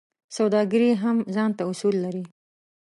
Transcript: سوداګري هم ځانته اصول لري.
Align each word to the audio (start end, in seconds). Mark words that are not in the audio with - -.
سوداګري 0.37 0.89
هم 1.03 1.17
ځانته 1.35 1.63
اصول 1.71 1.95
لري. 2.05 2.23